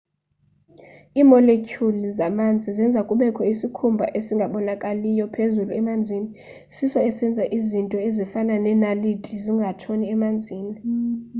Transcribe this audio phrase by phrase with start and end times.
[1.19, 6.29] iimoletyhuli zamanzi zenza kubekho isikhumba esingabonakaliyo phezulu emanzini
[6.75, 10.75] siso esenza izinto ezifana neenaliti zingatshoni emanzini